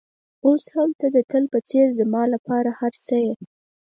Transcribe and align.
اوس 0.47 0.63
هم 0.75 0.89
ته 0.99 1.07
د 1.15 1.17
تل 1.31 1.43
په 1.53 1.59
څېر 1.69 1.87
زما 1.99 2.23
لپاره 2.33 2.69
هر 2.79 2.93
څه 3.05 3.15
یې. 3.25 3.35